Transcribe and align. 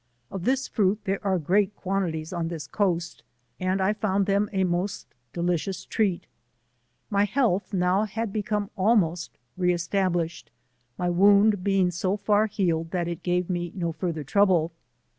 Of 0.31 0.45
this 0.45 0.67
fruit 0.67 0.99
there 1.03 1.23
are 1.23 1.37
great 1.37 1.75
quantities 1.75 2.33
on 2.33 2.47
this 2.47 2.65
coast, 2.65 3.21
and 3.59 3.79
I 3.79 3.93
found 3.93 4.25
them 4.25 4.49
a 4.51 4.63
most 4.63 5.05
deliciouf 5.31 5.87
treat* 5.89 6.25
My 7.11 7.25
health 7.25 7.71
now 7.71 8.05
had 8.05 8.33
become 8.33 8.71
almost 8.75 9.37
re 9.57 9.71
estab 9.75 10.13
lished, 10.13 10.45
my 10.97 11.11
wound 11.11 11.63
being 11.63 11.91
so 11.91 12.17
far 12.17 12.47
healed, 12.47 12.89
that 12.89 13.07
it 13.07 13.21
gave 13.21 13.47
me 13.47 13.71
no 13.75 13.93
fartlier 13.93 14.25
trouble. 14.25 14.71